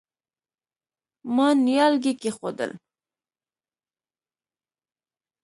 [1.35, 2.71] ما نيالګي کېښوول.